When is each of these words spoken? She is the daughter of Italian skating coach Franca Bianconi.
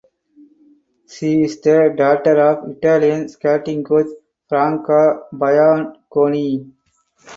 She 1.07 1.43
is 1.43 1.61
the 1.61 1.93
daughter 1.95 2.41
of 2.41 2.67
Italian 2.67 3.29
skating 3.29 3.83
coach 3.83 4.07
Franca 4.49 5.25
Bianconi. 5.31 6.67